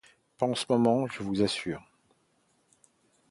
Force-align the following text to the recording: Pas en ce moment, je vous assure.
Pas 0.39 0.47
en 0.47 0.55
ce 0.55 0.65
moment, 0.67 1.05
je 1.05 1.21
vous 1.21 1.43
assure. 1.43 1.79